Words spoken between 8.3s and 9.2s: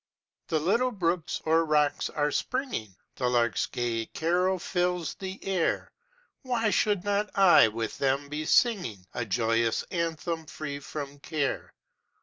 singing